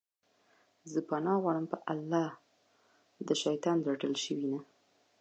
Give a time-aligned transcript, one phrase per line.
[0.91, 2.27] زه پناه غواړم په الله
[3.27, 4.59] د شيطان رټلي شوي نه